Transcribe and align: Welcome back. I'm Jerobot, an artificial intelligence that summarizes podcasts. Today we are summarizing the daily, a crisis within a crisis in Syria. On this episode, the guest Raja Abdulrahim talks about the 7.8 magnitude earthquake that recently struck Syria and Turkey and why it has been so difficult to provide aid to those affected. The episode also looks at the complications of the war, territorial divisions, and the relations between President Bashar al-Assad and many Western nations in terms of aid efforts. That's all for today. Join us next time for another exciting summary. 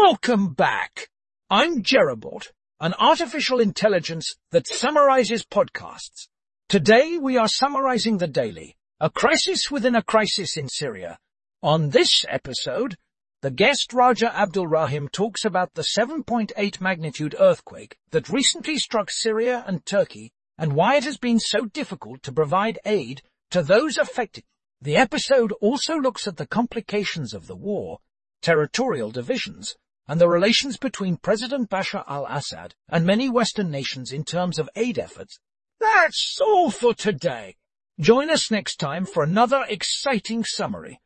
Welcome 0.00 0.54
back. 0.54 1.10
I'm 1.50 1.82
Jerobot, 1.82 2.48
an 2.80 2.94
artificial 2.98 3.60
intelligence 3.60 4.34
that 4.50 4.66
summarizes 4.66 5.44
podcasts. 5.44 6.28
Today 6.68 7.18
we 7.18 7.36
are 7.36 7.46
summarizing 7.46 8.16
the 8.16 8.26
daily, 8.26 8.76
a 9.00 9.10
crisis 9.10 9.70
within 9.70 9.94
a 9.94 10.02
crisis 10.02 10.56
in 10.56 10.68
Syria. 10.68 11.18
On 11.62 11.90
this 11.90 12.24
episode, 12.28 12.96
the 13.42 13.50
guest 13.50 13.92
Raja 13.92 14.34
Abdulrahim 14.34 15.08
talks 15.08 15.44
about 15.44 15.74
the 15.74 15.82
7.8 15.82 16.80
magnitude 16.80 17.36
earthquake 17.38 17.96
that 18.10 18.30
recently 18.30 18.78
struck 18.78 19.10
Syria 19.10 19.62
and 19.66 19.84
Turkey 19.84 20.32
and 20.58 20.72
why 20.72 20.96
it 20.96 21.04
has 21.04 21.18
been 21.18 21.38
so 21.38 21.66
difficult 21.66 22.22
to 22.24 22.32
provide 22.32 22.78
aid 22.86 23.22
to 23.50 23.62
those 23.62 23.98
affected. 23.98 24.44
The 24.80 24.96
episode 24.96 25.52
also 25.60 25.96
looks 25.96 26.26
at 26.26 26.38
the 26.38 26.46
complications 26.46 27.34
of 27.34 27.46
the 27.46 27.56
war, 27.56 27.98
territorial 28.40 29.12
divisions, 29.12 29.76
and 30.08 30.20
the 30.20 30.28
relations 30.28 30.76
between 30.76 31.16
President 31.16 31.68
Bashar 31.68 32.04
al-Assad 32.08 32.74
and 32.88 33.04
many 33.04 33.28
Western 33.28 33.70
nations 33.70 34.12
in 34.12 34.24
terms 34.24 34.58
of 34.58 34.70
aid 34.76 34.98
efforts. 34.98 35.38
That's 35.78 36.38
all 36.40 36.70
for 36.70 36.94
today. 36.94 37.56
Join 38.00 38.30
us 38.30 38.50
next 38.50 38.76
time 38.76 39.04
for 39.04 39.22
another 39.22 39.66
exciting 39.68 40.44
summary. 40.44 41.01